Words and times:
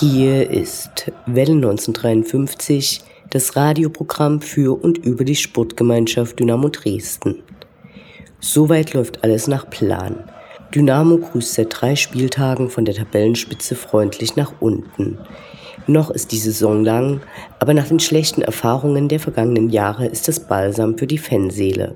Hier 0.00 0.48
ist 0.48 1.12
Welle 1.26 1.52
1953, 1.52 3.02
das 3.28 3.54
Radioprogramm 3.54 4.40
für 4.40 4.82
und 4.82 4.96
über 4.96 5.24
die 5.24 5.36
Sportgemeinschaft 5.36 6.40
Dynamo 6.40 6.70
Dresden. 6.70 7.42
Soweit 8.40 8.94
läuft 8.94 9.22
alles 9.24 9.46
nach 9.46 9.68
Plan. 9.68 10.24
Dynamo 10.74 11.18
grüßt 11.18 11.52
seit 11.52 11.66
drei 11.78 11.96
Spieltagen 11.96 12.70
von 12.70 12.86
der 12.86 12.94
Tabellenspitze 12.94 13.74
freundlich 13.74 14.36
nach 14.36 14.54
unten. 14.60 15.18
Noch 15.86 16.08
ist 16.08 16.32
die 16.32 16.38
Saison 16.38 16.82
lang, 16.82 17.20
aber 17.58 17.74
nach 17.74 17.88
den 17.88 18.00
schlechten 18.00 18.40
Erfahrungen 18.40 19.08
der 19.08 19.20
vergangenen 19.20 19.68
Jahre 19.68 20.06
ist 20.06 20.28
das 20.28 20.40
Balsam 20.40 20.96
für 20.96 21.06
die 21.06 21.18
Fanseele. 21.18 21.94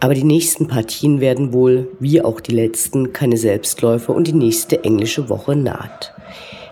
Aber 0.00 0.14
die 0.14 0.24
nächsten 0.24 0.66
Partien 0.66 1.20
werden 1.20 1.52
wohl, 1.52 1.90
wie 2.00 2.22
auch 2.22 2.40
die 2.40 2.54
letzten, 2.54 3.12
keine 3.12 3.36
Selbstläufe 3.36 4.12
und 4.12 4.28
die 4.28 4.32
nächste 4.32 4.82
englische 4.82 5.28
Woche 5.28 5.56
naht. 5.56 6.15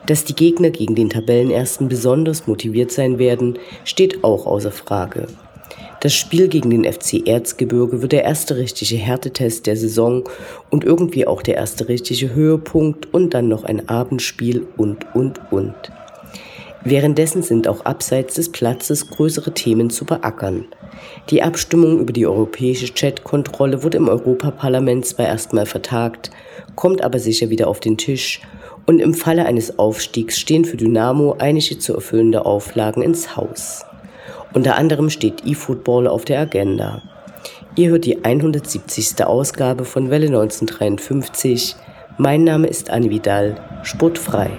Dass 0.06 0.24
die 0.24 0.34
Gegner 0.34 0.70
gegen 0.70 0.94
den 0.94 1.10
Tabellenersten 1.10 1.88
besonders 1.88 2.46
motiviert 2.46 2.92
sein 2.92 3.18
werden, 3.18 3.58
steht 3.84 4.22
auch 4.22 4.46
außer 4.46 4.72
Frage. 4.72 5.26
Das 6.00 6.12
Spiel 6.12 6.48
gegen 6.48 6.68
den 6.68 6.84
FC 6.84 7.26
Erzgebirge 7.26 8.02
wird 8.02 8.12
der 8.12 8.24
erste 8.24 8.56
richtige 8.58 8.96
Härtetest 8.96 9.66
der 9.66 9.76
Saison 9.76 10.24
und 10.68 10.84
irgendwie 10.84 11.26
auch 11.26 11.40
der 11.40 11.54
erste 11.54 11.88
richtige 11.88 12.34
Höhepunkt 12.34 13.14
und 13.14 13.32
dann 13.32 13.48
noch 13.48 13.64
ein 13.64 13.88
Abendspiel 13.88 14.66
und, 14.76 15.06
und, 15.14 15.40
und. 15.50 15.74
Währenddessen 16.86 17.42
sind 17.42 17.66
auch 17.66 17.86
abseits 17.86 18.34
des 18.34 18.52
Platzes 18.52 19.08
größere 19.08 19.54
Themen 19.54 19.88
zu 19.88 20.04
beackern. 20.04 20.66
Die 21.30 21.42
Abstimmung 21.42 21.98
über 21.98 22.12
die 22.12 22.26
europäische 22.26 22.92
Chatkontrolle 22.92 23.82
wurde 23.82 23.96
im 23.96 24.10
Europaparlament 24.10 25.06
zwar 25.06 25.26
erstmal 25.26 25.64
vertagt, 25.64 26.30
kommt 26.74 27.02
aber 27.02 27.18
sicher 27.18 27.48
wieder 27.48 27.68
auf 27.68 27.80
den 27.80 27.96
Tisch 27.96 28.42
und 28.86 28.98
im 29.00 29.14
Falle 29.14 29.46
eines 29.46 29.78
Aufstiegs 29.78 30.38
stehen 30.38 30.64
für 30.64 30.76
Dynamo 30.76 31.36
einige 31.38 31.78
zu 31.78 31.94
erfüllende 31.94 32.44
Auflagen 32.46 33.02
ins 33.02 33.36
Haus. 33.36 33.84
Unter 34.52 34.76
anderem 34.76 35.10
steht 35.10 35.44
eFootball 35.46 36.06
auf 36.06 36.24
der 36.24 36.40
Agenda. 36.40 37.02
Ihr 37.76 37.90
hört 37.90 38.04
die 38.04 38.24
170. 38.24 39.24
Ausgabe 39.24 39.84
von 39.84 40.10
Welle 40.10 40.26
1953. 40.26 41.74
Mein 42.18 42.44
Name 42.44 42.68
ist 42.68 42.90
Anne 42.90 43.10
Vidal, 43.10 43.56
sportfrei. 43.82 44.50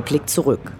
Der 0.00 0.06
Blick 0.06 0.30
zurück. 0.30 0.72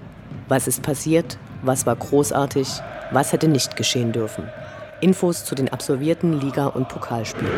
Was 0.49 0.67
ist 0.67 0.81
passiert? 0.81 1.37
Was 1.63 1.85
war 1.85 1.95
großartig? 1.95 2.67
Was 3.11 3.35
hätte 3.35 3.49
nicht 3.49 3.77
geschehen 3.77 4.13
dürfen? 4.13 4.49
Infos 5.03 5.45
zu 5.45 5.55
den 5.55 5.69
absolvierten 5.69 6.41
Liga- 6.41 6.69
und 6.69 6.89
Pokalspielen. 6.89 7.53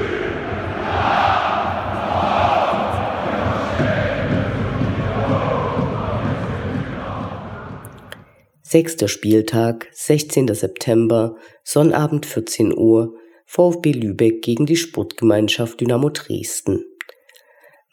Sechster 8.63 9.07
Spieltag, 9.07 9.87
16. 9.93 10.53
September, 10.55 11.37
Sonnabend 11.63 12.27
14 12.27 12.77
Uhr, 12.77 13.15
VfB 13.47 13.93
Lübeck 13.93 14.43
gegen 14.43 14.67
die 14.67 14.75
Sportgemeinschaft 14.75 15.81
Dynamo 15.81 16.11
Dresden. 16.11 16.85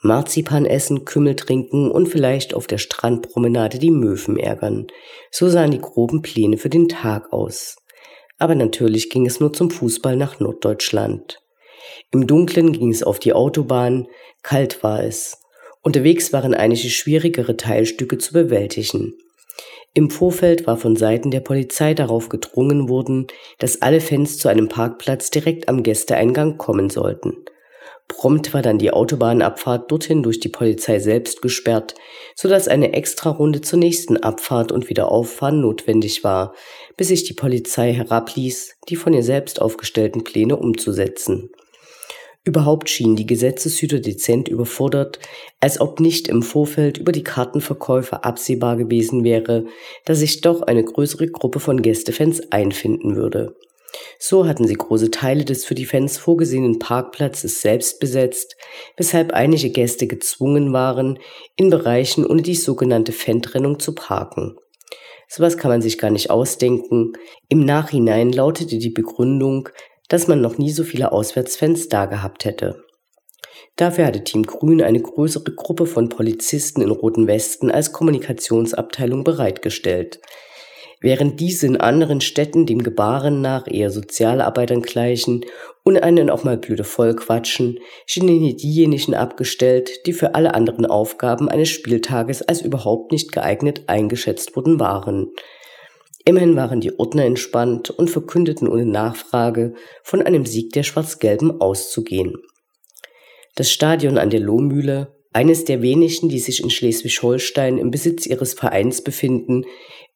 Marzipan 0.01 0.65
essen, 0.65 1.03
Kümmel 1.03 1.35
trinken 1.35 1.91
und 1.91 2.07
vielleicht 2.07 2.53
auf 2.53 2.67
der 2.67 2.77
Strandpromenade 2.77 3.79
die 3.79 3.91
Möwen 3.91 4.37
ärgern. 4.37 4.87
So 5.29 5.49
sahen 5.49 5.71
die 5.71 5.81
groben 5.81 6.21
Pläne 6.21 6.57
für 6.57 6.69
den 6.69 6.87
Tag 6.87 7.33
aus. 7.33 7.75
Aber 8.37 8.55
natürlich 8.55 9.09
ging 9.09 9.25
es 9.25 9.41
nur 9.41 9.51
zum 9.51 9.69
Fußball 9.69 10.15
nach 10.15 10.39
Norddeutschland. 10.39 11.41
Im 12.11 12.27
Dunkeln 12.27 12.71
ging 12.71 12.91
es 12.91 13.03
auf 13.03 13.19
die 13.19 13.33
Autobahn, 13.33 14.07
kalt 14.41 14.83
war 14.83 15.03
es. 15.03 15.41
Unterwegs 15.81 16.31
waren 16.31 16.53
einige 16.53 16.89
schwierigere 16.89 17.57
Teilstücke 17.57 18.17
zu 18.17 18.31
bewältigen. 18.33 19.13
Im 19.93 20.09
Vorfeld 20.09 20.67
war 20.67 20.77
von 20.77 20.95
Seiten 20.95 21.31
der 21.31 21.39
Polizei 21.41 21.93
darauf 21.93 22.29
gedrungen 22.29 22.87
worden, 22.87 23.27
dass 23.57 23.81
alle 23.81 23.99
Fans 23.99 24.37
zu 24.37 24.47
einem 24.47 24.69
Parkplatz 24.69 25.29
direkt 25.29 25.67
am 25.67 25.83
Gästeeingang 25.83 26.57
kommen 26.57 26.89
sollten. 26.89 27.37
Prompt 28.09 28.53
war 28.53 28.61
dann 28.61 28.79
die 28.79 28.91
Autobahnabfahrt 28.91 29.89
dorthin 29.89 30.23
durch 30.23 30.41
die 30.41 30.49
Polizei 30.49 30.99
selbst 30.99 31.41
gesperrt, 31.41 31.95
so 32.35 32.49
dass 32.49 32.67
eine 32.67 32.91
Extrarunde 32.93 33.61
zur 33.61 33.79
nächsten 33.79 34.17
Abfahrt 34.17 34.73
und 34.73 34.89
Wiederauffahren 34.89 35.61
notwendig 35.61 36.23
war, 36.23 36.53
bis 36.97 37.07
sich 37.07 37.23
die 37.23 37.33
Polizei 37.33 37.93
herabließ, 37.93 38.75
die 38.89 38.97
von 38.97 39.13
ihr 39.13 39.23
selbst 39.23 39.61
aufgestellten 39.61 40.25
Pläne 40.25 40.57
umzusetzen. 40.57 41.51
Überhaupt 42.43 42.89
schienen 42.89 43.15
die 43.15 43.27
Gesetzeshüter 43.27 43.99
dezent 43.99 44.49
überfordert, 44.49 45.19
als 45.59 45.79
ob 45.79 45.99
nicht 45.99 46.27
im 46.27 46.41
Vorfeld 46.41 46.97
über 46.97 47.11
die 47.11 47.23
Kartenverkäufe 47.23 48.23
absehbar 48.23 48.75
gewesen 48.75 49.23
wäre, 49.23 49.65
dass 50.05 50.19
sich 50.19 50.41
doch 50.41 50.63
eine 50.63 50.83
größere 50.83 51.27
Gruppe 51.27 51.59
von 51.59 51.81
Gästefans 51.81 52.51
einfinden 52.51 53.15
würde. 53.15 53.55
So 54.19 54.45
hatten 54.45 54.67
sie 54.67 54.75
große 54.75 55.11
Teile 55.11 55.45
des 55.45 55.65
für 55.65 55.75
die 55.75 55.85
Fans 55.85 56.17
vorgesehenen 56.17 56.79
Parkplatzes 56.79 57.61
selbst 57.61 57.99
besetzt, 57.99 58.55
weshalb 58.97 59.33
einige 59.33 59.69
Gäste 59.69 60.07
gezwungen 60.07 60.73
waren, 60.73 61.19
in 61.55 61.69
Bereichen 61.69 62.25
ohne 62.25 62.41
die 62.41 62.55
sogenannte 62.55 63.11
Fantrennung 63.11 63.79
zu 63.79 63.95
parken. 63.95 64.57
Sowas 65.27 65.57
kann 65.57 65.69
man 65.69 65.81
sich 65.81 65.97
gar 65.97 66.09
nicht 66.09 66.29
ausdenken. 66.31 67.13
Im 67.47 67.63
Nachhinein 67.63 68.31
lautete 68.31 68.79
die 68.79 68.89
Begründung, 68.89 69.69
dass 70.07 70.27
man 70.27 70.41
noch 70.41 70.57
nie 70.57 70.71
so 70.71 70.83
viele 70.83 71.11
Auswärtsfans 71.11 71.87
da 71.87 72.05
gehabt 72.05 72.45
hätte. 72.45 72.83
Dafür 73.75 74.07
hatte 74.07 74.23
Team 74.23 74.43
Grün 74.43 74.81
eine 74.81 75.01
größere 75.01 75.53
Gruppe 75.53 75.85
von 75.85 76.09
Polizisten 76.09 76.81
in 76.81 76.89
roten 76.89 77.27
Westen 77.27 77.71
als 77.71 77.93
Kommunikationsabteilung 77.93 79.23
bereitgestellt, 79.23 80.19
während 81.01 81.39
diese 81.39 81.67
in 81.67 81.77
anderen 81.77 82.21
Städten 82.21 82.65
dem 82.65 82.83
Gebaren 82.83 83.41
nach 83.41 83.67
eher 83.67 83.89
Sozialarbeitern 83.89 84.81
gleichen 84.81 85.45
und 85.83 85.97
einen 85.97 86.29
auch 86.29 86.43
mal 86.43 86.57
blöde 86.57 86.83
voll 86.83 87.15
quatschen, 87.15 87.79
schienen 88.05 88.39
hier 88.39 88.55
diejenigen 88.55 89.15
abgestellt, 89.15 90.05
die 90.05 90.13
für 90.13 90.35
alle 90.35 90.53
anderen 90.53 90.85
Aufgaben 90.85 91.49
eines 91.49 91.69
Spieltages 91.69 92.41
als 92.41 92.61
überhaupt 92.61 93.11
nicht 93.11 93.31
geeignet 93.31 93.83
eingeschätzt 93.87 94.55
worden 94.55 94.79
waren. 94.79 95.31
Immerhin 96.25 96.55
waren 96.55 96.81
die 96.81 96.99
Ordner 96.99 97.25
entspannt 97.25 97.89
und 97.89 98.09
verkündeten 98.09 98.67
ohne 98.67 98.85
Nachfrage, 98.85 99.73
von 100.03 100.21
einem 100.21 100.45
Sieg 100.45 100.73
der 100.73 100.83
Schwarz-Gelben 100.83 101.61
auszugehen. 101.61 102.35
Das 103.55 103.71
Stadion 103.71 104.17
an 104.17 104.29
der 104.29 104.41
Lohmühle, 104.41 105.15
eines 105.31 105.65
der 105.65 105.81
wenigen, 105.81 106.29
die 106.29 106.39
sich 106.39 106.61
in 106.61 106.69
Schleswig-Holstein 106.69 107.77
im 107.77 107.91
Besitz 107.91 108.25
ihres 108.25 108.53
Vereins 108.53 109.03
befinden, 109.03 109.63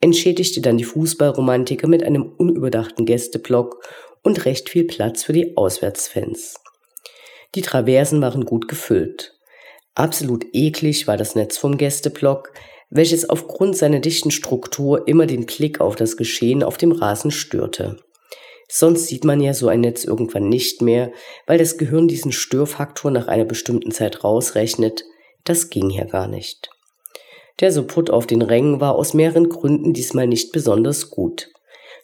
entschädigte 0.03 0.59
dann 0.59 0.77
die 0.77 0.83
Fußballromantiker 0.83 1.87
mit 1.87 2.03
einem 2.03 2.23
unüberdachten 2.23 3.05
Gästeblock 3.05 3.81
und 4.21 4.45
recht 4.45 4.69
viel 4.69 4.83
Platz 4.83 5.23
für 5.23 5.31
die 5.31 5.55
Auswärtsfans. 5.55 6.55
Die 7.55 7.61
Traversen 7.61 8.21
waren 8.21 8.43
gut 8.43 8.67
gefüllt. 8.67 9.39
Absolut 9.95 10.45
eklig 10.51 11.07
war 11.07 11.15
das 11.15 11.35
Netz 11.35 11.57
vom 11.57 11.77
Gästeblock, 11.77 12.51
welches 12.89 13.29
aufgrund 13.29 13.77
seiner 13.77 13.99
dichten 13.99 14.29
Struktur 14.29 15.07
immer 15.07 15.25
den 15.25 15.45
Blick 15.45 15.79
auf 15.79 15.95
das 15.95 16.17
Geschehen 16.17 16.63
auf 16.63 16.77
dem 16.77 16.91
Rasen 16.91 17.31
störte. 17.31 17.97
Sonst 18.67 19.07
sieht 19.07 19.23
man 19.23 19.39
ja 19.39 19.53
so 19.53 19.69
ein 19.69 19.81
Netz 19.81 20.03
irgendwann 20.03 20.49
nicht 20.49 20.81
mehr, 20.81 21.13
weil 21.47 21.59
das 21.59 21.77
Gehirn 21.77 22.09
diesen 22.09 22.33
Störfaktor 22.33 23.09
nach 23.09 23.27
einer 23.27 23.45
bestimmten 23.45 23.91
Zeit 23.91 24.25
rausrechnet. 24.25 25.05
Das 25.45 25.69
ging 25.69 25.89
ja 25.89 26.03
gar 26.03 26.27
nicht. 26.27 26.72
Der 27.59 27.71
Support 27.71 28.09
auf 28.09 28.27
den 28.27 28.41
Rängen 28.41 28.81
war 28.81 28.95
aus 28.95 29.13
mehreren 29.13 29.49
Gründen 29.49 29.93
diesmal 29.93 30.27
nicht 30.27 30.51
besonders 30.51 31.09
gut. 31.09 31.49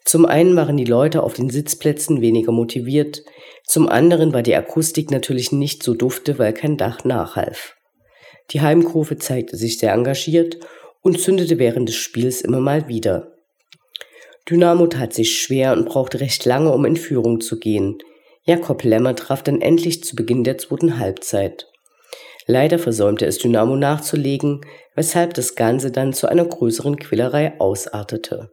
Zum 0.04 0.24
einen 0.24 0.56
waren 0.56 0.76
die 0.76 0.84
Leute 0.84 1.22
auf 1.22 1.34
den 1.34 1.50
Sitzplätzen 1.50 2.20
weniger 2.20 2.52
motiviert, 2.52 3.22
zum 3.66 3.88
anderen 3.88 4.32
war 4.32 4.42
die 4.42 4.54
Akustik 4.54 5.10
natürlich 5.10 5.52
nicht 5.52 5.82
so 5.82 5.94
dufte, 5.94 6.38
weil 6.38 6.52
kein 6.52 6.76
Dach 6.76 7.04
nachhalf. 7.04 7.76
Die 8.50 8.60
Heimkurve 8.60 9.18
zeigte 9.18 9.56
sich 9.56 9.78
sehr 9.78 9.92
engagiert 9.92 10.58
und 11.02 11.20
zündete 11.20 11.58
während 11.58 11.88
des 11.88 11.96
Spiels 11.96 12.40
immer 12.40 12.60
mal 12.60 12.88
wieder. 12.88 13.32
Dynamo 14.48 14.86
tat 14.88 15.12
sich 15.12 15.40
schwer 15.40 15.72
und 15.72 15.86
brauchte 15.86 16.20
recht 16.20 16.44
lange, 16.44 16.72
um 16.72 16.84
in 16.84 16.96
Führung 16.96 17.40
zu 17.40 17.58
gehen. 17.58 17.98
Jakob 18.42 18.82
Lemmer 18.82 19.14
traf 19.14 19.42
dann 19.42 19.60
endlich 19.60 20.02
zu 20.02 20.16
Beginn 20.16 20.42
der 20.42 20.58
zweiten 20.58 20.98
Halbzeit. 20.98 21.68
Leider 22.46 22.80
versäumte 22.80 23.26
es 23.26 23.38
Dynamo 23.38 23.76
nachzulegen, 23.76 24.62
weshalb 25.00 25.32
das 25.32 25.54
Ganze 25.54 25.90
dann 25.90 26.12
zu 26.12 26.28
einer 26.28 26.44
größeren 26.44 26.96
Quillerei 26.96 27.58
ausartete. 27.58 28.50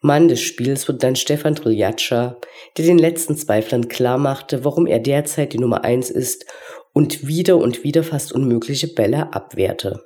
Mann 0.00 0.26
des 0.26 0.40
Spiels 0.40 0.88
wird 0.88 1.02
dann 1.02 1.16
Stefan 1.16 1.54
Triljatscha, 1.54 2.40
der 2.78 2.84
den 2.86 2.96
letzten 2.96 3.36
Zweiflern 3.36 3.88
klarmachte, 3.88 4.64
warum 4.64 4.86
er 4.86 5.00
derzeit 5.00 5.52
die 5.52 5.58
Nummer 5.58 5.84
eins 5.84 6.08
ist 6.08 6.46
und 6.94 7.26
wieder 7.26 7.58
und 7.58 7.84
wieder 7.84 8.02
fast 8.04 8.32
unmögliche 8.32 8.88
Bälle 8.88 9.34
abwehrte. 9.34 10.02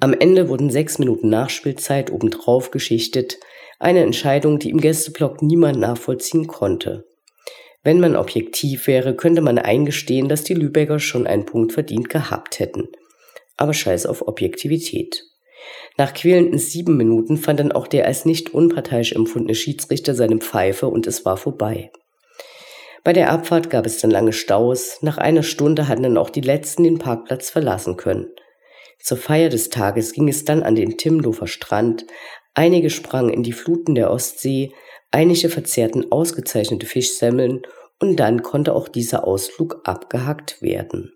Am 0.00 0.12
Ende 0.12 0.48
wurden 0.48 0.70
sechs 0.70 0.98
Minuten 0.98 1.28
Nachspielzeit 1.28 2.10
obendrauf 2.10 2.72
geschichtet, 2.72 3.38
eine 3.78 4.02
Entscheidung, 4.02 4.58
die 4.58 4.70
im 4.70 4.80
Gästeblock 4.80 5.40
niemand 5.40 5.78
nachvollziehen 5.78 6.48
konnte. 6.48 7.04
Wenn 7.84 8.00
man 8.00 8.16
objektiv 8.16 8.88
wäre, 8.88 9.14
könnte 9.14 9.40
man 9.40 9.58
eingestehen, 9.58 10.28
dass 10.28 10.42
die 10.42 10.54
Lübecker 10.54 10.98
schon 10.98 11.28
einen 11.28 11.46
Punkt 11.46 11.74
verdient 11.74 12.08
gehabt 12.08 12.58
hätten. 12.58 12.88
Aber 13.56 13.74
scheiß 13.74 14.06
auf 14.06 14.26
Objektivität. 14.26 15.22
Nach 15.96 16.12
quälenden 16.12 16.58
sieben 16.58 16.96
Minuten 16.96 17.36
fand 17.36 17.60
dann 17.60 17.72
auch 17.72 17.86
der 17.86 18.06
als 18.06 18.24
nicht 18.24 18.52
unparteiisch 18.52 19.12
empfundene 19.12 19.54
Schiedsrichter 19.54 20.14
seine 20.14 20.38
Pfeife 20.38 20.88
und 20.88 21.06
es 21.06 21.24
war 21.24 21.36
vorbei. 21.36 21.90
Bei 23.04 23.12
der 23.12 23.30
Abfahrt 23.30 23.70
gab 23.70 23.86
es 23.86 23.98
dann 23.98 24.10
lange 24.10 24.32
Staus. 24.32 24.98
Nach 25.02 25.18
einer 25.18 25.42
Stunde 25.42 25.88
hatten 25.88 26.02
dann 26.02 26.16
auch 26.16 26.30
die 26.30 26.40
Letzten 26.40 26.84
den 26.84 26.98
Parkplatz 26.98 27.50
verlassen 27.50 27.96
können. 27.96 28.28
Zur 28.98 29.18
Feier 29.18 29.50
des 29.50 29.68
Tages 29.68 30.12
ging 30.12 30.28
es 30.28 30.46
dann 30.46 30.62
an 30.62 30.74
den 30.74 30.96
Timdofer 30.96 31.46
Strand. 31.46 32.06
Einige 32.54 32.88
sprangen 32.88 33.32
in 33.32 33.42
die 33.42 33.52
Fluten 33.52 33.94
der 33.94 34.10
Ostsee, 34.10 34.72
einige 35.10 35.50
verzehrten 35.50 36.10
ausgezeichnete 36.10 36.86
Fischsemmeln 36.86 37.62
und 38.00 38.16
dann 38.16 38.42
konnte 38.42 38.74
auch 38.74 38.88
dieser 38.88 39.26
Ausflug 39.26 39.82
abgehackt 39.84 40.62
werden. 40.62 41.12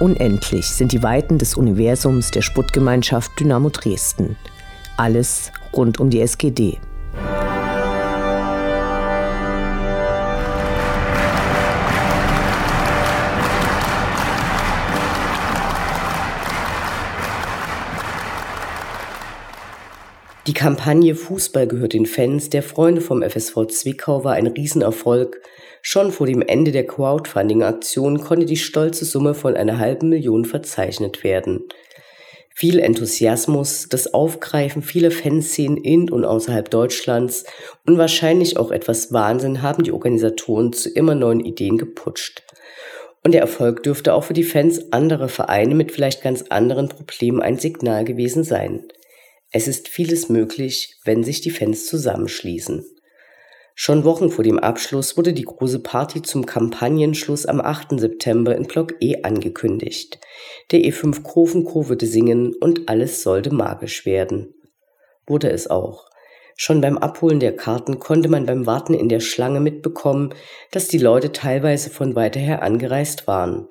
Unendlich 0.00 0.66
sind 0.66 0.92
die 0.92 1.02
Weiten 1.02 1.38
des 1.38 1.54
Universums 1.54 2.30
der 2.30 2.42
Sputtgemeinschaft 2.42 3.32
Dynamo 3.40 3.68
Dresden. 3.70 4.36
Alles 4.96 5.50
rund 5.72 5.98
um 5.98 6.08
die 6.08 6.20
SGD. 6.20 6.78
Die 20.48 20.54
Kampagne 20.54 21.14
Fußball 21.14 21.66
gehört 21.66 21.92
den 21.92 22.06
Fans 22.06 22.48
der 22.48 22.62
Freunde 22.62 23.02
vom 23.02 23.22
FSV 23.22 23.66
Zwickau 23.66 24.24
war 24.24 24.32
ein 24.32 24.46
Riesenerfolg. 24.46 25.42
Schon 25.82 26.10
vor 26.10 26.26
dem 26.26 26.40
Ende 26.40 26.72
der 26.72 26.86
Crowdfunding-Aktion 26.86 28.20
konnte 28.20 28.46
die 28.46 28.56
stolze 28.56 29.04
Summe 29.04 29.34
von 29.34 29.56
einer 29.58 29.78
halben 29.78 30.08
Million 30.08 30.46
verzeichnet 30.46 31.22
werden. 31.22 31.64
Viel 32.54 32.78
Enthusiasmus, 32.78 33.90
das 33.90 34.14
Aufgreifen 34.14 34.80
vieler 34.80 35.10
Fanszenen 35.10 35.76
in 35.76 36.10
und 36.10 36.24
außerhalb 36.24 36.70
Deutschlands 36.70 37.44
und 37.84 37.98
wahrscheinlich 37.98 38.56
auch 38.56 38.70
etwas 38.70 39.12
Wahnsinn 39.12 39.60
haben 39.60 39.82
die 39.82 39.92
Organisatoren 39.92 40.72
zu 40.72 40.88
immer 40.88 41.14
neuen 41.14 41.40
Ideen 41.40 41.76
geputscht. 41.76 42.42
Und 43.22 43.32
der 43.32 43.42
Erfolg 43.42 43.82
dürfte 43.82 44.14
auch 44.14 44.24
für 44.24 44.32
die 44.32 44.44
Fans 44.44 44.94
anderer 44.94 45.28
Vereine 45.28 45.74
mit 45.74 45.92
vielleicht 45.92 46.22
ganz 46.22 46.44
anderen 46.48 46.88
Problemen 46.88 47.42
ein 47.42 47.58
Signal 47.58 48.06
gewesen 48.06 48.44
sein. 48.44 48.86
Es 49.50 49.66
ist 49.66 49.88
vieles 49.88 50.28
möglich, 50.28 50.98
wenn 51.04 51.24
sich 51.24 51.40
die 51.40 51.50
Fans 51.50 51.86
zusammenschließen. 51.86 52.84
Schon 53.74 54.04
Wochen 54.04 54.30
vor 54.30 54.42
dem 54.42 54.58
Abschluss 54.58 55.16
wurde 55.16 55.32
die 55.32 55.44
große 55.44 55.78
Party 55.78 56.20
zum 56.20 56.44
Kampagnenschluss 56.44 57.46
am 57.46 57.60
8. 57.60 58.00
September 58.00 58.56
in 58.56 58.64
Block 58.66 58.94
E 59.00 59.22
angekündigt. 59.22 60.18
Der 60.72 60.80
E5 60.80 61.22
Kurvenchor 61.22 61.88
würde 61.88 62.06
singen 62.06 62.54
und 62.60 62.88
alles 62.88 63.22
sollte 63.22 63.54
magisch 63.54 64.04
werden. 64.04 64.52
Wurde 65.26 65.50
es 65.50 65.70
auch. 65.70 66.08
Schon 66.56 66.80
beim 66.80 66.98
Abholen 66.98 67.38
der 67.38 67.54
Karten 67.54 68.00
konnte 68.00 68.28
man 68.28 68.46
beim 68.46 68.66
Warten 68.66 68.94
in 68.94 69.08
der 69.08 69.20
Schlange 69.20 69.60
mitbekommen, 69.60 70.34
dass 70.72 70.88
die 70.88 70.98
Leute 70.98 71.30
teilweise 71.30 71.88
von 71.88 72.16
weiter 72.16 72.40
her 72.40 72.62
angereist 72.62 73.28
waren. 73.28 73.68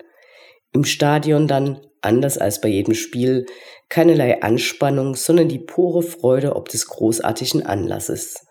Im 0.72 0.86
Stadion 0.86 1.50
dann, 1.50 1.82
anders 2.02 2.38
als 2.38 2.62
bei 2.62 2.70
jedem 2.70 2.94
Spiel, 2.94 3.46
keinerlei 3.90 4.42
Anspannung, 4.42 5.16
sondern 5.16 5.50
die 5.50 5.60
pure 5.60 6.02
Freude 6.02 6.56
ob 6.56 6.70
des 6.70 6.88
großartigen 6.88 7.66
Anlasses. 7.66 8.46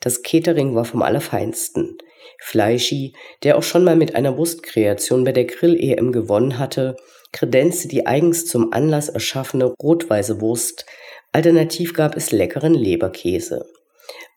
Das 0.00 0.22
Catering 0.22 0.74
war 0.74 0.84
vom 0.84 1.02
Allerfeinsten. 1.02 1.96
Fleischi, 2.40 3.14
der 3.42 3.56
auch 3.56 3.62
schon 3.62 3.84
mal 3.84 3.96
mit 3.96 4.14
einer 4.14 4.36
Wurstkreation 4.36 5.24
bei 5.24 5.32
der 5.32 5.44
Grill-EM 5.44 6.12
gewonnen 6.12 6.58
hatte, 6.58 6.96
kredenzte 7.32 7.88
die 7.88 8.06
eigens 8.06 8.46
zum 8.46 8.72
Anlass 8.72 9.08
erschaffene 9.08 9.72
rot-weiße 9.82 10.40
Wurst, 10.40 10.84
alternativ 11.32 11.94
gab 11.94 12.16
es 12.16 12.32
leckeren 12.32 12.74
Leberkäse. 12.74 13.66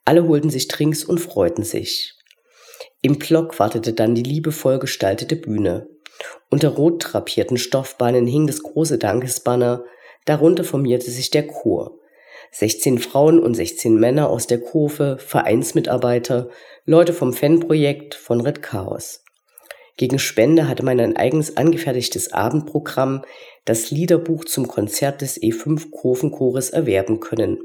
Alle 0.06 0.28
holten 0.28 0.50
sich 0.50 0.68
Trinks 0.68 1.04
und 1.04 1.20
freuten 1.20 1.64
sich. 1.64 2.14
Im 3.02 3.18
Block 3.20 3.60
wartete 3.60 3.94
dann 3.94 4.16
die 4.16 4.24
liebevoll 4.24 4.80
gestaltete 4.80 5.36
Bühne. 5.36 5.88
Unter 6.56 6.70
rot 6.70 7.04
drapierten 7.12 7.58
Stoffbahnen 7.58 8.26
hing 8.28 8.48
das 8.48 8.64
große 8.64 8.98
Dankesbanner, 8.98 9.84
darunter 10.24 10.64
formierte 10.64 11.12
sich 11.12 11.30
der 11.30 11.46
Chor. 11.46 12.00
16 12.52 13.00
Frauen 13.00 13.42
und 13.42 13.56
16 13.56 14.00
Männer 14.00 14.30
aus 14.30 14.48
der 14.48 14.62
Kurve, 14.62 15.18
Vereinsmitarbeiter, 15.20 16.48
Leute 16.86 17.12
vom 17.12 17.34
Fanprojekt 17.34 18.16
von 18.16 18.40
Red 18.40 18.62
Chaos. 18.62 19.22
Gegen 19.98 20.18
Spende 20.18 20.70
hatte 20.70 20.86
man 20.86 21.02
ein 21.02 21.18
eigens 21.18 21.58
angefertigtes 21.58 22.32
Abendprogramm, 22.32 23.26
das 23.66 23.92
Liederbuch 23.92 24.46
zum 24.46 24.70
Konzert 24.70 25.20
des 25.20 25.38
E5 25.38 25.92
Kurvenchores 25.92 26.70
erwerben 26.70 27.20
können. 27.20 27.60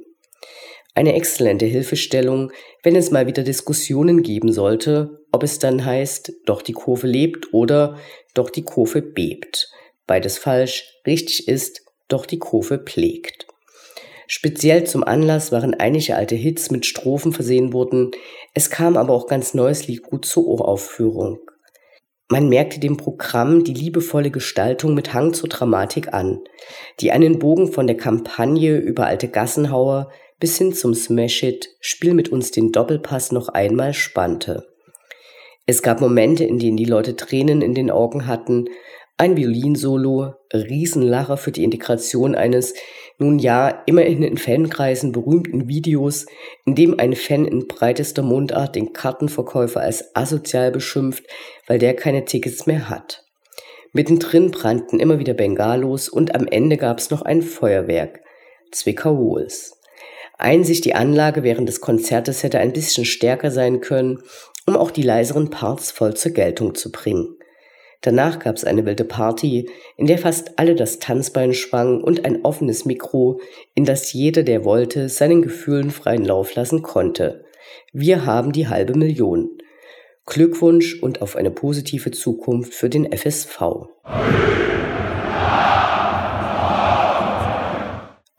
Eine 0.94 1.14
exzellente 1.14 1.66
Hilfestellung, 1.66 2.50
wenn 2.82 2.96
es 2.96 3.10
mal 3.10 3.26
wieder 3.26 3.42
Diskussionen 3.42 4.22
geben 4.22 4.52
sollte, 4.52 5.20
ob 5.30 5.42
es 5.42 5.58
dann 5.58 5.84
heißt, 5.84 6.32
doch 6.46 6.62
die 6.62 6.72
Kurve 6.72 7.06
lebt 7.06 7.54
oder 7.54 7.96
doch 8.34 8.50
die 8.50 8.64
Kurve 8.64 9.00
bebt. 9.00 9.70
Beides 10.06 10.38
falsch, 10.38 10.84
richtig 11.06 11.46
ist, 11.46 11.82
doch 12.08 12.26
die 12.26 12.40
Kurve 12.40 12.78
pflegt. 12.78 13.46
Speziell 14.26 14.84
zum 14.84 15.04
Anlass 15.04 15.52
waren 15.52 15.74
einige 15.74 16.16
alte 16.16 16.34
Hits 16.34 16.70
mit 16.70 16.86
Strophen 16.86 17.32
versehen 17.32 17.72
worden, 17.72 18.10
es 18.54 18.70
kam 18.70 18.96
aber 18.96 19.12
auch 19.12 19.26
ganz 19.26 19.54
neues 19.54 19.86
Lied 19.86 20.02
gut 20.02 20.24
zur 20.24 20.46
Uraufführung. 20.46 21.38
Man 22.28 22.48
merkte 22.48 22.78
dem 22.78 22.96
Programm 22.96 23.64
die 23.64 23.74
liebevolle 23.74 24.30
Gestaltung 24.30 24.94
mit 24.94 25.14
Hang 25.14 25.34
zur 25.34 25.48
Dramatik 25.48 26.14
an, 26.14 26.40
die 27.00 27.10
einen 27.10 27.40
Bogen 27.40 27.72
von 27.72 27.88
der 27.88 27.96
Kampagne 27.96 28.76
über 28.76 29.06
alte 29.06 29.26
Gassenhauer 29.26 30.12
bis 30.40 30.58
hin 30.58 30.72
zum 30.72 30.94
Smash-It, 30.94 31.68
Spiel 31.80 32.14
mit 32.14 32.30
uns 32.30 32.50
den 32.50 32.72
Doppelpass 32.72 33.30
noch 33.30 33.48
einmal 33.48 33.94
spannte. 33.94 34.66
Es 35.66 35.82
gab 35.82 36.00
Momente, 36.00 36.44
in 36.44 36.58
denen 36.58 36.76
die 36.76 36.86
Leute 36.86 37.14
Tränen 37.14 37.62
in 37.62 37.74
den 37.74 37.90
Augen 37.90 38.26
hatten, 38.26 38.68
ein 39.18 39.36
Violinsolo, 39.36 40.32
Riesenlacher 40.52 41.36
für 41.36 41.52
die 41.52 41.62
Integration 41.62 42.34
eines, 42.34 42.72
nun 43.18 43.38
ja, 43.38 43.82
immerhin 43.84 44.22
in 44.22 44.38
Fankreisen 44.38 45.12
berühmten 45.12 45.68
Videos, 45.68 46.24
in 46.64 46.74
dem 46.74 46.98
ein 46.98 47.14
Fan 47.14 47.44
in 47.44 47.68
breitester 47.68 48.22
Mundart 48.22 48.74
den 48.74 48.94
Kartenverkäufer 48.94 49.82
als 49.82 50.16
asozial 50.16 50.72
beschimpft, 50.72 51.24
weil 51.66 51.78
der 51.78 51.94
keine 51.94 52.24
Tickets 52.24 52.66
mehr 52.66 52.88
hat. 52.88 53.22
Mittendrin 53.92 54.50
brannten 54.50 54.98
immer 54.98 55.18
wieder 55.18 55.34
Bengalos 55.34 56.08
und 56.08 56.34
am 56.34 56.46
Ende 56.46 56.78
gab 56.78 56.98
es 56.98 57.10
noch 57.10 57.22
ein 57.22 57.42
Feuerwerk. 57.42 58.20
Zwickau 58.72 59.18
Wohls. 59.18 59.79
Einzig 60.40 60.80
die 60.80 60.94
Anlage 60.94 61.42
während 61.42 61.68
des 61.68 61.82
Konzertes 61.82 62.42
hätte 62.42 62.58
ein 62.58 62.72
bisschen 62.72 63.04
stärker 63.04 63.50
sein 63.50 63.80
können, 63.82 64.22
um 64.66 64.74
auch 64.74 64.90
die 64.90 65.02
leiseren 65.02 65.50
Parts 65.50 65.90
voll 65.90 66.14
zur 66.14 66.32
Geltung 66.32 66.74
zu 66.74 66.90
bringen. 66.90 67.36
Danach 68.00 68.38
gab 68.38 68.56
es 68.56 68.64
eine 68.64 68.86
wilde 68.86 69.04
Party, 69.04 69.68
in 69.98 70.06
der 70.06 70.16
fast 70.16 70.58
alle 70.58 70.74
das 70.74 70.98
Tanzbein 70.98 71.52
schwangen 71.52 72.02
und 72.02 72.24
ein 72.24 72.42
offenes 72.42 72.86
Mikro, 72.86 73.40
in 73.74 73.84
das 73.84 74.14
jeder, 74.14 74.42
der 74.42 74.64
wollte, 74.64 75.10
seinen 75.10 75.42
Gefühlen 75.42 75.90
freien 75.90 76.24
Lauf 76.24 76.54
lassen 76.54 76.80
konnte. 76.80 77.44
Wir 77.92 78.24
haben 78.24 78.52
die 78.52 78.68
halbe 78.68 78.96
Million. 78.96 79.50
Glückwunsch 80.24 81.02
und 81.02 81.20
auf 81.20 81.36
eine 81.36 81.50
positive 81.50 82.12
Zukunft 82.12 82.72
für 82.72 82.88
den 82.88 83.12
FSV. 83.12 83.60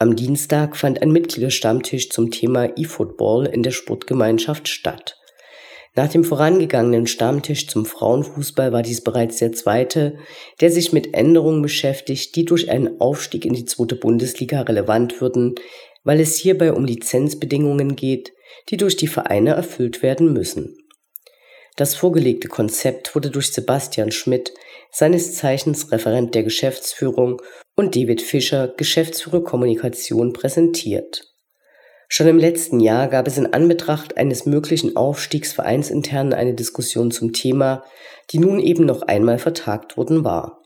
Am 0.01 0.15
Dienstag 0.15 0.77
fand 0.77 0.99
ein 1.03 1.11
Mitgliederstammtisch 1.11 2.09
zum 2.09 2.31
Thema 2.31 2.75
E-Football 2.75 3.45
in 3.45 3.61
der 3.61 3.69
Sportgemeinschaft 3.69 4.67
statt. 4.67 5.19
Nach 5.93 6.09
dem 6.09 6.23
vorangegangenen 6.23 7.05
Stammtisch 7.05 7.67
zum 7.67 7.85
Frauenfußball 7.85 8.71
war 8.71 8.81
dies 8.81 9.01
bereits 9.01 9.37
der 9.37 9.51
zweite, 9.51 10.17
der 10.59 10.71
sich 10.71 10.91
mit 10.91 11.13
Änderungen 11.13 11.61
beschäftigt, 11.61 12.35
die 12.35 12.45
durch 12.45 12.71
einen 12.71 12.99
Aufstieg 12.99 13.45
in 13.45 13.53
die 13.53 13.65
zweite 13.65 13.95
Bundesliga 13.95 14.61
relevant 14.61 15.21
würden, 15.21 15.53
weil 16.03 16.19
es 16.19 16.35
hierbei 16.35 16.73
um 16.73 16.83
Lizenzbedingungen 16.83 17.95
geht, 17.95 18.33
die 18.69 18.77
durch 18.77 18.97
die 18.97 19.05
Vereine 19.05 19.51
erfüllt 19.51 20.01
werden 20.01 20.33
müssen. 20.33 20.79
Das 21.75 21.93
vorgelegte 21.93 22.47
Konzept 22.47 23.13
wurde 23.13 23.29
durch 23.29 23.53
Sebastian 23.53 24.11
Schmidt, 24.11 24.51
seines 24.91 25.35
Zeichens 25.35 25.91
Referent 25.91 26.35
der 26.35 26.43
Geschäftsführung, 26.43 27.41
und 27.75 27.95
David 27.95 28.21
Fischer, 28.21 28.67
Geschäftsführer 28.67 29.43
Kommunikation, 29.43 30.33
präsentiert. 30.33 31.31
Schon 32.09 32.27
im 32.27 32.37
letzten 32.37 32.81
Jahr 32.81 33.07
gab 33.07 33.25
es 33.25 33.37
in 33.37 33.53
Anbetracht 33.53 34.17
eines 34.17 34.45
möglichen 34.45 34.97
Aufstiegs 34.97 35.53
vereinsintern 35.53 36.33
eine 36.33 36.53
Diskussion 36.53 37.09
zum 37.09 37.31
Thema, 37.31 37.85
die 38.31 38.39
nun 38.39 38.59
eben 38.59 38.85
noch 38.85 39.03
einmal 39.03 39.39
vertagt 39.39 39.95
worden 39.95 40.25
war. 40.25 40.61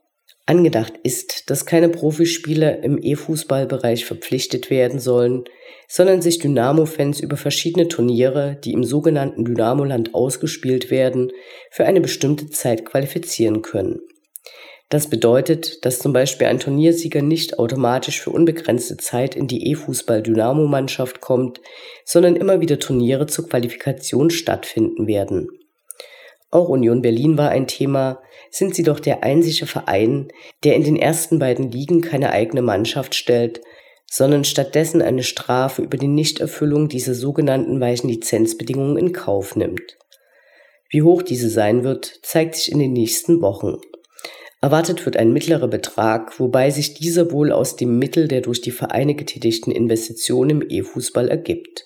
Angedacht 0.48 0.94
ist, 1.04 1.50
dass 1.50 1.68
keine 1.68 1.90
Profispieler 1.90 2.84
im 2.84 3.00
E-Fußballbereich 3.02 4.06
verpflichtet 4.06 4.70
werden 4.70 5.00
sollen, 5.00 5.44
sondern 5.88 6.22
sich 6.22 6.40
Dynamo-Fans 6.40 7.20
über 7.20 7.38
verschiedene 7.38 7.88
Turniere, 7.88 8.60
die 8.64 8.74
im 8.74 8.84
sogenannten 8.84 9.46
Dynamo-Land 9.46 10.16
ausgespielt 10.16 10.90
werden, 10.90 11.32
für 11.72 11.86
eine 11.86 12.02
bestimmte 12.02 12.50
Zeit 12.50 12.86
qualifizieren 12.86 13.62
können. 13.62 14.00
Das 14.90 15.10
bedeutet, 15.10 15.84
dass 15.84 16.00
zum 16.00 16.14
Beispiel 16.14 16.48
ein 16.48 16.60
Turniersieger 16.60 17.22
nicht 17.22 17.58
automatisch 17.58 18.22
für 18.22 18.30
unbegrenzte 18.30 18.98
Zeit 18.98 19.36
in 19.36 19.48
die 19.48 19.72
E-Fußball-Dynamo-Mannschaft 19.72 21.22
kommt, 21.22 21.60
sondern 22.06 22.36
immer 22.36 22.62
wieder 22.62 22.78
Turniere 22.78 23.26
zur 23.26 23.50
Qualifikation 23.50 24.30
stattfinden 24.30 25.08
werden. 25.08 25.50
Auch 26.52 26.70
Union 26.70 27.02
Berlin 27.02 27.38
war 27.38 27.50
ein 27.50 27.68
Thema, 27.68 28.22
sind 28.52 28.76
sie 28.76 28.84
doch 28.84 29.00
der 29.00 29.24
einzige 29.24 29.66
Verein, 29.66 30.30
der 30.64 30.76
in 30.76 30.84
den 30.84 30.96
ersten 30.96 31.40
beiden 31.40 31.72
Ligen 31.72 32.02
keine 32.02 32.30
eigene 32.32 32.62
Mannschaft 32.62 33.16
stellt, 33.16 33.62
sondern 34.10 34.46
stattdessen 34.46 35.02
eine 35.02 35.24
Strafe 35.24 35.82
über 35.82 35.98
die 35.98 36.08
Nichterfüllung 36.08 36.88
dieser 36.88 37.16
sogenannten 37.16 37.82
weichen 37.82 38.10
Lizenzbedingungen 38.10 38.98
in 38.98 39.14
Kauf 39.14 39.56
nimmt. 39.56 39.98
Wie 40.90 41.02
hoch 41.02 41.24
diese 41.24 41.50
sein 41.50 41.84
wird, 41.84 42.20
zeigt 42.22 42.56
sich 42.56 42.72
in 42.72 42.80
den 42.80 42.94
nächsten 42.94 43.42
Wochen. 43.42 43.78
Erwartet 44.66 45.06
wird 45.06 45.16
ein 45.16 45.32
mittlerer 45.32 45.68
Betrag, 45.68 46.40
wobei 46.40 46.72
sich 46.72 46.96
dieser 46.96 47.32
wohl 47.32 47.52
aus 47.52 47.76
dem 47.76 48.00
Mittel 48.00 48.28
der 48.28 48.42
durch 48.42 48.62
die 48.62 48.72
Vereine 48.72 49.14
getätigten 49.14 49.72
Investitionen 49.72 50.50
im 50.50 50.66
E-Fußball 50.68 51.30
ergibt. 51.30 51.86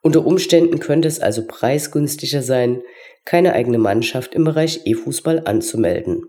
Unter 0.00 0.24
Umständen 0.24 0.78
könnte 0.78 1.06
es 1.06 1.20
also 1.20 1.46
preisgünstiger 1.46 2.40
sein, 2.40 2.80
keine 3.26 3.52
eigene 3.52 3.76
Mannschaft 3.76 4.34
im 4.34 4.44
Bereich 4.44 4.86
E-Fußball 4.86 5.42
anzumelden. 5.44 6.22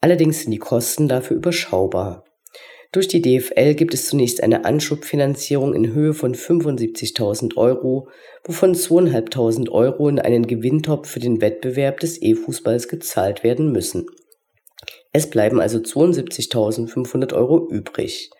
Allerdings 0.00 0.40
sind 0.40 0.50
die 0.50 0.58
Kosten 0.58 1.06
dafür 1.06 1.36
überschaubar. 1.36 2.24
Durch 2.90 3.06
die 3.06 3.22
DFL 3.22 3.74
gibt 3.74 3.94
es 3.94 4.08
zunächst 4.08 4.42
eine 4.42 4.64
Anschubfinanzierung 4.64 5.72
in 5.72 5.94
Höhe 5.94 6.14
von 6.14 6.34
75.000 6.34 7.56
Euro, 7.56 8.08
wovon 8.42 8.74
2.500 8.74 9.70
Euro 9.70 10.08
in 10.08 10.18
einen 10.18 10.48
Gewinntopf 10.48 11.08
für 11.08 11.20
den 11.20 11.40
Wettbewerb 11.40 12.00
des 12.00 12.20
E-Fußballs 12.20 12.88
gezahlt 12.88 13.44
werden 13.44 13.70
müssen. 13.70 14.06
Es 15.12 15.28
bleiben 15.28 15.60
also 15.60 15.78
72.500 15.78 17.34
Euro 17.34 17.68
übrig. 17.68 18.30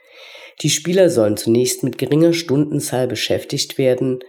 Die 0.62 0.71
Spieler 0.71 1.11
sollen 1.11 1.37
zunächst 1.37 1.83
mit 1.83 1.99
geringer 1.99 2.33
Stundenzahl 2.33 3.09
beschäftigt 3.09 3.79
werden. 3.79 4.21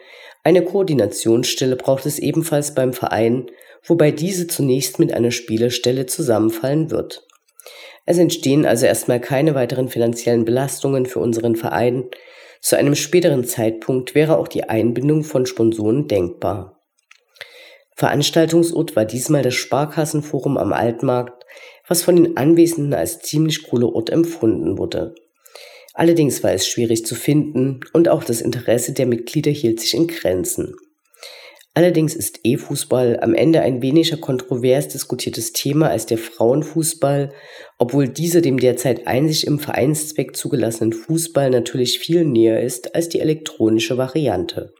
Eine 0.44 0.64
Koordinationsstelle 0.64 1.76
braucht 1.76 2.06
es 2.06 2.20
ebenfalls 2.20 2.74
beim 2.74 2.94
Verein, 2.94 3.48
wobei 3.84 4.12
diese 4.12 4.48
zunächst 4.48 4.98
mit 4.98 5.14
einer 5.14 5.32
Spielerstelle 5.32 6.06
zusammenfallen 6.06 6.90
wird. 6.90 7.28
Es 8.06 8.18
entstehen 8.18 8.66
also 8.66 8.86
erstmal 8.86 9.20
keine 9.20 9.54
weiteren 9.54 9.90
finanziellen 9.90 10.46
Belastungen 10.46 11.06
für 11.06 11.20
unseren 11.20 11.56
Verein. 11.56 12.10
Zu 12.60 12.78
einem 12.78 12.96
späteren 12.96 13.44
Zeitpunkt 13.44 14.16
wäre 14.16 14.38
auch 14.38 14.48
die 14.48 14.64
Einbindung 14.64 15.24
von 15.24 15.46
Sponsoren 15.46 16.08
denkbar. 16.08 16.80
Veranstaltungsort 17.96 18.96
war 18.96 19.06
diesmal 19.06 19.44
das 19.44 19.54
Sparkassenforum 19.54 20.58
am 20.58 20.74
Altmarkt, 20.74 21.41
was 21.88 22.04
von 22.04 22.16
den 22.16 22.38
Anwesenden 22.38 22.94
als 22.94 23.20
ziemlich 23.20 23.64
cooler 23.64 23.94
Ort 23.94 24.10
empfunden 24.10 24.78
wurde. 24.78 25.16
Allerdings 25.94 26.44
war 26.44 26.54
es 26.54 26.68
schwierig 26.68 27.06
zu 27.06 27.16
finden 27.16 27.82
und 27.94 28.08
auch 28.08 28.24
das 28.24 28.42
Interesse 28.42 28.94
der 28.94 29.06
Mitglieder 29.06 29.52
hielt 29.52 29.80
sich 29.80 29.94
in 29.94 30.08
Grenzen. 30.08 30.74
Allerdings 31.74 32.16
ist 32.16 32.42
E-Fußball 32.44 33.20
am 33.22 33.34
Ende 33.34 33.62
ein 33.62 33.82
weniger 33.82 34.18
kontrovers 34.18 34.90
diskutiertes 34.90 35.54
Thema 35.54 35.90
als 35.90 36.06
der 36.06 36.18
Frauenfußball, 36.18 37.34
obwohl 37.78 38.10
dieser 38.10 38.42
dem 38.42 38.60
derzeit 38.60 39.08
einzig 39.08 39.48
im 39.48 39.58
Vereinszweck 39.58 40.36
zugelassenen 40.36 40.92
Fußball 40.92 41.50
natürlich 41.50 42.00
viel 42.00 42.26
näher 42.26 42.62
ist 42.62 42.94
als 42.94 43.08
die 43.08 43.22
elektronische 43.22 43.98
Variante. 43.98 44.74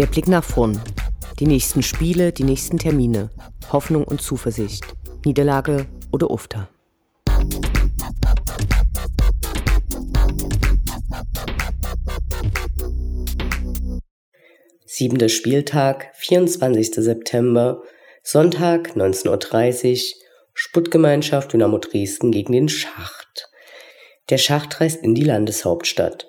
Der 0.00 0.06
Blick 0.06 0.28
nach 0.28 0.42
vorn. 0.42 0.80
Die 1.40 1.46
nächsten 1.46 1.82
Spiele, 1.82 2.32
die 2.32 2.44
nächsten 2.44 2.78
Termine. 2.78 3.28
Hoffnung 3.70 4.04
und 4.04 4.22
Zuversicht. 4.22 4.82
Niederlage 5.26 5.88
oder 6.10 6.30
Ufter. 6.30 6.70
Siebenter 14.86 15.28
Spieltag, 15.28 16.08
24. 16.14 16.94
September, 16.94 17.82
Sonntag 18.22 18.96
19.30 18.96 19.92
Uhr, 19.92 20.22
Sputtgemeinschaft 20.54 21.52
Dynamo 21.52 21.76
Dresden 21.76 22.32
gegen 22.32 22.54
den 22.54 22.70
Schacht. 22.70 23.50
Der 24.30 24.38
Schacht 24.38 24.80
reist 24.80 25.04
in 25.04 25.14
die 25.14 25.24
Landeshauptstadt. 25.24 26.26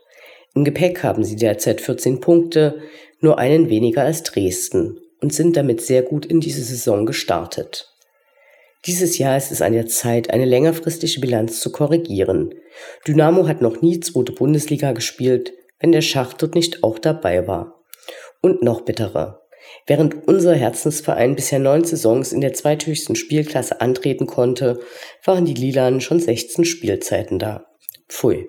Im 0.54 0.66
Gepäck 0.66 1.04
haben 1.04 1.24
sie 1.24 1.38
derzeit 1.38 1.80
14 1.80 2.20
Punkte, 2.20 2.82
nur 3.22 3.40
einen 3.40 3.70
weniger 3.70 4.04
als 4.04 4.24
Dresden 4.24 5.00
und 5.22 5.34
sind 5.34 5.56
damit 5.56 5.82
sehr 5.82 6.02
gut 6.02 6.26
in 6.26 6.40
diese 6.40 6.64
Saison 6.64 7.06
gestartet. 7.06 7.88
Dieses 8.86 9.20
Jahr 9.20 9.38
ist 9.38 9.52
es 9.52 9.62
an 9.62 9.74
der 9.74 9.86
Zeit, 9.86 10.32
eine 10.32 10.46
längerfristige 10.46 11.20
Bilanz 11.22 11.60
zu 11.60 11.72
korrigieren. 11.72 12.56
Dynamo 13.08 13.48
hat 13.48 13.62
noch 13.62 13.82
nie 13.82 14.00
zweite 14.00 14.32
Bundesliga 14.32 14.92
gespielt, 14.94 15.54
wenn 15.80 15.92
der 15.92 16.02
Schacht 16.02 16.42
dort 16.42 16.56
nicht 16.56 16.84
auch 16.84 16.98
dabei 16.98 17.48
war. 17.48 17.84
Und 18.42 18.64
noch 18.64 18.82
bitterer. 18.82 19.42
Während 19.86 20.28
unser 20.28 20.56
Herzensverein 20.56 21.36
bisher 21.36 21.60
neun 21.60 21.84
Saisons 21.84 22.34
in 22.34 22.42
der 22.42 22.54
zweithöchsten 22.54 23.16
Spielklasse 23.16 23.82
antreten 23.82 24.26
konnte, 24.26 24.80
waren 25.24 25.46
die 25.46 25.54
Lilanen 25.54 26.02
schon 26.02 26.20
16 26.20 26.66
Spielzeiten 26.66 27.38
da. 27.38 27.66
Pfui. 28.08 28.48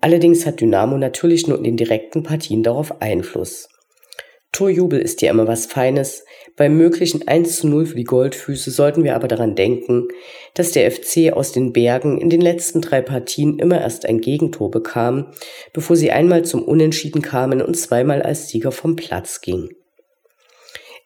Allerdings 0.00 0.46
hat 0.46 0.60
Dynamo 0.60 0.96
natürlich 0.96 1.46
nur 1.46 1.58
in 1.58 1.64
den 1.64 1.76
direkten 1.76 2.22
Partien 2.22 2.62
darauf 2.62 3.00
Einfluss. 3.00 3.68
Torjubel 4.52 4.98
ist 4.98 5.20
ja 5.22 5.30
immer 5.30 5.46
was 5.46 5.66
Feines. 5.66 6.24
Beim 6.56 6.76
möglichen 6.76 7.28
1 7.28 7.56
zu 7.56 7.68
0 7.68 7.86
für 7.86 7.96
die 7.96 8.04
Goldfüße 8.04 8.70
sollten 8.70 9.04
wir 9.04 9.14
aber 9.14 9.28
daran 9.28 9.54
denken, 9.54 10.08
dass 10.54 10.72
der 10.72 10.90
FC 10.90 11.32
aus 11.32 11.52
den 11.52 11.72
Bergen 11.72 12.18
in 12.18 12.30
den 12.30 12.40
letzten 12.40 12.80
drei 12.80 13.02
Partien 13.02 13.58
immer 13.58 13.80
erst 13.80 14.06
ein 14.06 14.20
Gegentor 14.20 14.70
bekam, 14.70 15.32
bevor 15.72 15.96
sie 15.96 16.10
einmal 16.10 16.44
zum 16.44 16.62
Unentschieden 16.62 17.22
kamen 17.22 17.60
und 17.60 17.74
zweimal 17.74 18.22
als 18.22 18.48
Sieger 18.48 18.72
vom 18.72 18.96
Platz 18.96 19.42
ging. 19.42 19.68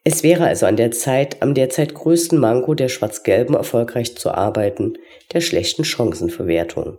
Es 0.04 0.22
wäre 0.22 0.46
also 0.46 0.66
an 0.66 0.76
der 0.76 0.90
Zeit, 0.90 1.42
am 1.42 1.54
derzeit 1.54 1.94
größten 1.94 2.38
Manko 2.38 2.74
der 2.74 2.88
Schwarz-Gelben 2.88 3.54
erfolgreich 3.54 4.16
zu 4.16 4.30
arbeiten, 4.30 4.94
der 5.32 5.40
schlechten 5.40 5.84
Chancenverwertung. 5.84 6.98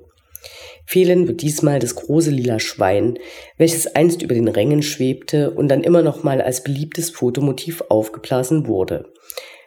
Fehlen 0.86 1.28
wird 1.28 1.42
diesmal 1.42 1.80
das 1.80 1.96
große 1.96 2.30
lila 2.30 2.60
Schwein, 2.60 3.18
welches 3.58 3.96
einst 3.96 4.22
über 4.22 4.36
den 4.36 4.48
Rängen 4.48 4.84
schwebte 4.84 5.52
und 5.52 5.70
dann 5.70 5.84
immer 5.84 6.02
noch 6.02 6.24
mal 6.24 6.42
als 6.42 6.64
beliebtes 6.64 7.10
Fotomotiv 7.10 7.84
aufgeblasen 7.90 8.68
wurde. 8.68 9.12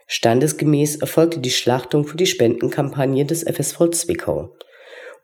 Standesgemäß 0.06 0.96
erfolgte 0.96 1.40
die 1.40 1.50
Schlachtung 1.50 2.06
für 2.06 2.16
die 2.16 2.26
Spendenkampagne 2.26 3.25
des 3.25 3.42
FSV 3.42 3.90
Zwickau. 3.90 4.50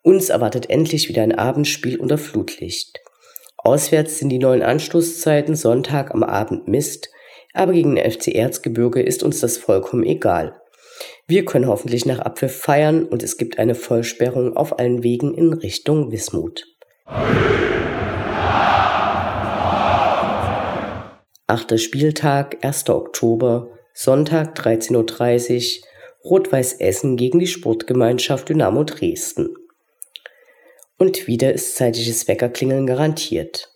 Uns 0.02 0.30
erwartet 0.30 0.70
endlich 0.70 1.08
wieder 1.08 1.22
ein 1.22 1.32
Abendspiel 1.34 2.00
unter 2.00 2.18
Flutlicht. 2.18 3.00
Auswärts 3.58 4.18
sind 4.18 4.30
die 4.30 4.40
neuen 4.40 4.62
Anstoßzeiten 4.62 5.54
Sonntag 5.54 6.12
am 6.12 6.24
Abend 6.24 6.66
Mist, 6.66 7.10
aber 7.52 7.72
gegen 7.72 7.94
den 7.94 8.10
FC 8.10 8.28
Erzgebirge 8.34 9.00
ist 9.00 9.22
uns 9.22 9.38
das 9.38 9.58
vollkommen 9.58 10.02
egal. 10.02 10.60
Wir 11.26 11.44
können 11.44 11.66
hoffentlich 11.66 12.06
nach 12.06 12.18
Abpfiff 12.18 12.56
feiern 12.56 13.04
und 13.04 13.22
es 13.22 13.36
gibt 13.36 13.58
eine 13.58 13.74
Vollsperrung 13.74 14.56
auf 14.56 14.78
allen 14.78 15.02
Wegen 15.02 15.34
in 15.34 15.52
Richtung 15.52 16.12
Wismut. 16.12 16.66
Achter 21.46 21.78
Spieltag, 21.78 22.64
1. 22.64 22.88
Oktober, 22.88 23.68
Sonntag 23.92 24.58
13.30 24.58 25.80
Uhr, 25.80 25.86
Rot-Weiß 26.24 26.74
Essen 26.74 27.16
gegen 27.16 27.40
die 27.40 27.46
Sportgemeinschaft 27.46 28.48
Dynamo 28.48 28.84
Dresden. 28.84 29.56
Und 30.98 31.26
wieder 31.26 31.52
ist 31.52 31.76
zeitliches 31.76 32.28
Weckerklingeln 32.28 32.86
garantiert. 32.86 33.70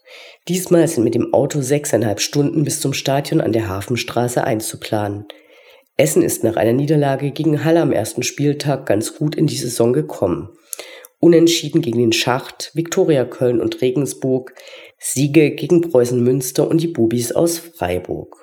Diesmal 0.49 0.87
sind 0.87 1.05
mit 1.05 1.15
dem 1.15 1.35
Auto 1.35 1.61
sechseinhalb 1.61 2.21
Stunden 2.21 2.63
bis 2.63 2.81
zum 2.81 2.93
Stadion 2.93 3.41
an 3.41 3.53
der 3.53 3.69
Hafenstraße 3.69 4.45
einzuplanen. 4.45 5.27
Essen 5.99 6.23
ist 6.23 6.45
nach 6.45 6.57
einer 6.57 6.75
Niederlage 6.75 7.31
gegen 7.31 7.65
Halle 7.65 7.81
am 7.81 7.93
ersten 7.93 8.23
Spieltag 8.23 8.85
ganz 8.85 9.17
gut 9.17 9.35
in 9.35 9.47
die 9.47 9.57
Saison 9.57 9.95
gekommen. 9.95 10.51
Unentschieden 11.21 11.81
gegen 11.81 11.99
den 11.99 12.13
Schacht, 12.13 12.71
Viktoria 12.75 13.25
Köln 13.25 13.61
und 13.61 13.81
Regensburg, 13.81 14.55
Siege 14.99 15.53
gegen 15.53 15.81
Preußen 15.81 16.23
Münster 16.23 16.69
und 16.69 16.83
die 16.83 16.89
Bubis 16.89 17.33
aus 17.33 17.59
Freiburg. 17.59 18.43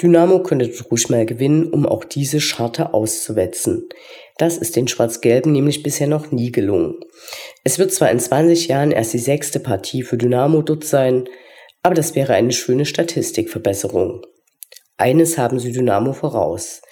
Dynamo 0.00 0.44
könnte 0.44 0.72
ruhig 0.88 1.08
mal 1.08 1.26
gewinnen, 1.26 1.72
um 1.72 1.84
auch 1.84 2.04
diese 2.04 2.40
Scharte 2.40 2.94
auszuwetzen. 2.94 3.88
Das 4.36 4.56
ist 4.56 4.76
den 4.76 4.86
Schwarz-Gelben 4.86 5.50
nämlich 5.50 5.82
bisher 5.82 6.06
noch 6.06 6.30
nie 6.30 6.52
gelungen. 6.52 7.00
Es 7.64 7.80
wird 7.80 7.92
zwar 7.92 8.12
in 8.12 8.20
20 8.20 8.68
Jahren 8.68 8.92
erst 8.92 9.12
die 9.12 9.18
sechste 9.18 9.58
Partie 9.58 10.04
für 10.04 10.16
Dynamo 10.16 10.62
dort 10.62 10.84
sein, 10.84 11.28
aber 11.82 11.96
das 11.96 12.14
wäre 12.14 12.34
eine 12.34 12.52
schöne 12.52 12.86
Statistikverbesserung. 12.86 14.22
Eines 15.00 15.38
haben 15.38 15.60
sie 15.60 15.70
Dynamo 15.70 16.12
voraus. 16.12 16.82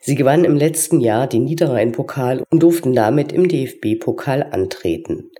Sie 0.00 0.14
gewannen 0.14 0.46
im 0.46 0.56
letzten 0.56 0.98
Jahr 0.98 1.26
den 1.26 1.44
Niederrhein-Pokal 1.44 2.42
und 2.50 2.62
durften 2.62 2.94
damit 2.94 3.32
im 3.32 3.48
DFB-Pokal 3.48 4.44
antreten. 4.50 5.30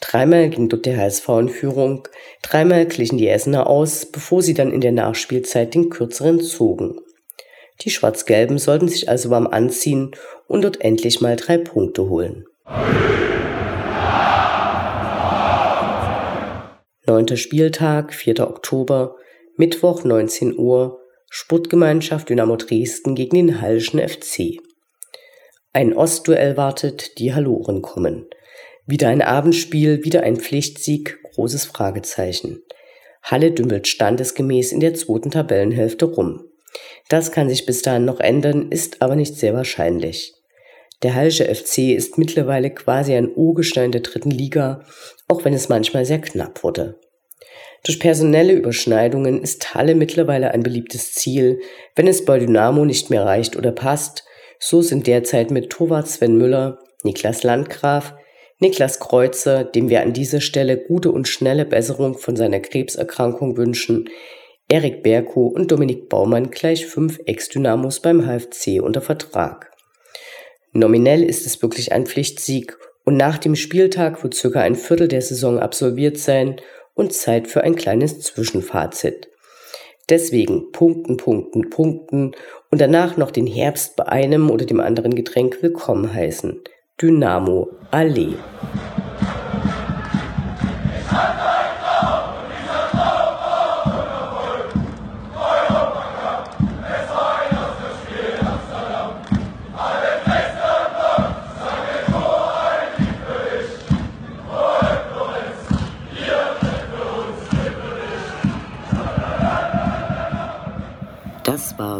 Dreimal 0.00 0.48
ging 0.48 0.70
dort 0.70 0.86
der 0.86 0.96
HSV 0.96 1.28
in 1.28 1.48
Führung, 1.50 2.08
dreimal 2.42 2.86
glichen 2.86 3.18
die 3.18 3.28
Essener 3.28 3.66
aus, 3.66 4.06
bevor 4.06 4.42
sie 4.42 4.54
dann 4.54 4.72
in 4.72 4.80
der 4.80 4.92
Nachspielzeit 4.92 5.74
den 5.74 5.90
kürzeren 5.90 6.40
zogen. 6.40 6.98
Die 7.82 7.90
Schwarz-Gelben 7.90 8.56
sollten 8.56 8.88
sich 8.88 9.10
also 9.10 9.28
warm 9.28 9.46
anziehen 9.46 10.12
und 10.48 10.64
dort 10.64 10.80
endlich 10.80 11.20
mal 11.20 11.36
drei 11.36 11.58
Punkte 11.58 12.08
holen. 12.08 12.46
Neunter 17.06 17.36
Spieltag, 17.36 18.14
4. 18.14 18.40
Oktober, 18.40 19.16
Mittwoch 19.56 20.04
19 20.04 20.58
Uhr, 20.58 21.00
Sportgemeinschaft 21.28 22.28
Dynamo 22.28 22.56
Dresden 22.56 23.14
gegen 23.14 23.36
den 23.36 23.60
Hallischen 23.60 24.00
FC. 24.00 24.58
Ein 25.72 25.92
Ostduell 25.92 26.56
wartet, 26.56 27.18
die 27.18 27.34
Halloren 27.34 27.82
kommen. 27.82 28.26
Wieder 28.86 29.08
ein 29.08 29.20
Abendspiel, 29.20 30.04
wieder 30.04 30.22
ein 30.22 30.36
Pflichtsieg, 30.36 31.18
großes 31.34 31.66
Fragezeichen. 31.66 32.62
Halle 33.22 33.50
dümmelt 33.50 33.88
standesgemäß 33.88 34.72
in 34.72 34.80
der 34.80 34.94
zweiten 34.94 35.32
Tabellenhälfte 35.32 36.06
rum. 36.06 36.44
Das 37.08 37.32
kann 37.32 37.48
sich 37.48 37.66
bis 37.66 37.82
dahin 37.82 38.04
noch 38.04 38.20
ändern, 38.20 38.70
ist 38.70 39.02
aber 39.02 39.16
nicht 39.16 39.34
sehr 39.34 39.54
wahrscheinlich. 39.54 40.34
Der 41.02 41.14
Hallische 41.14 41.52
FC 41.52 41.94
ist 41.94 42.16
mittlerweile 42.16 42.70
quasi 42.70 43.14
ein 43.14 43.30
Urgestein 43.34 43.92
der 43.92 44.00
dritten 44.00 44.30
Liga, 44.30 44.84
auch 45.28 45.44
wenn 45.44 45.52
es 45.52 45.68
manchmal 45.68 46.06
sehr 46.06 46.20
knapp 46.20 46.62
wurde. 46.62 46.98
Durch 47.86 48.00
personelle 48.00 48.52
Überschneidungen 48.52 49.40
ist 49.40 49.76
Halle 49.76 49.94
mittlerweile 49.94 50.50
ein 50.50 50.64
beliebtes 50.64 51.12
Ziel, 51.12 51.60
wenn 51.94 52.08
es 52.08 52.24
bei 52.24 52.40
Dynamo 52.40 52.84
nicht 52.84 53.10
mehr 53.10 53.24
reicht 53.24 53.54
oder 53.54 53.70
passt. 53.70 54.24
So 54.58 54.82
sind 54.82 55.06
derzeit 55.06 55.52
mit 55.52 55.70
Torwart 55.70 56.08
Sven 56.08 56.36
Müller, 56.36 56.80
Niklas 57.04 57.44
Landgraf, 57.44 58.14
Niklas 58.58 58.98
Kreuzer, 58.98 59.62
dem 59.62 59.88
wir 59.88 60.02
an 60.02 60.12
dieser 60.12 60.40
Stelle 60.40 60.78
gute 60.78 61.12
und 61.12 61.28
schnelle 61.28 61.64
Besserung 61.64 62.18
von 62.18 62.34
seiner 62.34 62.58
Krebserkrankung 62.58 63.56
wünschen, 63.56 64.10
Erik 64.68 65.04
Berko 65.04 65.46
und 65.46 65.70
Dominik 65.70 66.08
Baumann 66.08 66.50
gleich 66.50 66.86
fünf 66.86 67.20
Ex-Dynamos 67.24 68.00
beim 68.00 68.26
HFC 68.26 68.82
unter 68.82 69.00
Vertrag. 69.00 69.70
Nominell 70.72 71.22
ist 71.22 71.46
es 71.46 71.62
wirklich 71.62 71.92
ein 71.92 72.06
Pflichtsieg 72.06 72.76
und 73.04 73.16
nach 73.16 73.38
dem 73.38 73.54
Spieltag 73.54 74.24
wird 74.24 74.34
circa 74.34 74.60
ein 74.62 74.74
Viertel 74.74 75.06
der 75.06 75.22
Saison 75.22 75.60
absolviert 75.60 76.18
sein 76.18 76.56
und 76.96 77.12
Zeit 77.12 77.46
für 77.46 77.62
ein 77.62 77.76
kleines 77.76 78.20
Zwischenfazit. 78.20 79.28
Deswegen 80.08 80.72
punkten, 80.72 81.16
punkten, 81.16 81.70
punkten 81.70 82.32
und 82.70 82.80
danach 82.80 83.16
noch 83.16 83.30
den 83.30 83.46
Herbst 83.46 83.94
bei 83.96 84.06
einem 84.06 84.50
oder 84.50 84.64
dem 84.64 84.80
anderen 84.80 85.14
Getränk 85.14 85.62
willkommen 85.62 86.12
heißen. 86.12 86.60
Dynamo 87.00 87.70
Allee. 87.90 88.34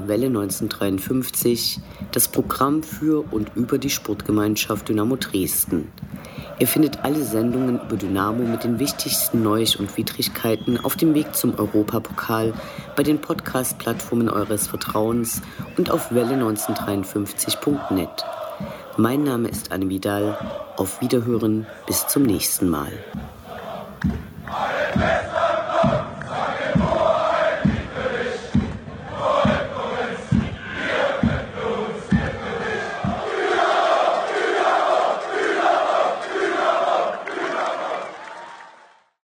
Welle 0.09 0.27
1953, 0.27 1.81
das 2.12 2.29
Programm 2.29 2.83
für 2.83 3.25
und 3.33 3.53
über 3.55 3.79
die 3.79 3.88
Sportgemeinschaft 3.90 4.88
Dynamo 4.88 5.16
Dresden. 5.16 5.90
Ihr 6.59 6.66
findet 6.66 7.05
alle 7.05 7.23
Sendungen 7.23 7.79
über 7.81 7.97
Dynamo 7.97 8.42
mit 8.42 8.64
den 8.64 8.79
wichtigsten 8.79 9.42
Neuigkeiten 9.42 9.83
und 9.83 9.95
Widrigkeiten 9.97 10.83
auf 10.83 10.97
dem 10.97 11.14
Weg 11.14 11.37
zum 11.37 11.59
Europapokal 11.59 12.55
bei 12.97 13.03
den 13.03 13.21
Podcast-Plattformen 13.21 14.31
eures 14.31 14.66
Vertrauens 14.66 15.42
und 15.77 15.90
auf 15.90 16.11
welle1953.net. 16.12 18.25
Mein 18.97 19.25
Name 19.25 19.49
ist 19.49 19.73
Anne 19.73 19.90
Vidal. 19.90 20.38
Auf 20.77 21.03
Wiederhören, 21.03 21.66
bis 21.87 22.07
zum 22.07 22.23
nächsten 22.23 22.71
Mal. 22.71 22.92